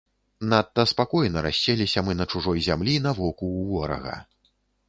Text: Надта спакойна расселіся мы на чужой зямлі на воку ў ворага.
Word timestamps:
Надта 0.53 0.85
спакойна 0.91 1.43
расселіся 1.47 2.03
мы 2.07 2.17
на 2.21 2.25
чужой 2.31 2.65
зямлі 2.69 2.95
на 3.07 3.11
воку 3.21 3.45
ў 3.53 3.73
ворага. 3.75 4.15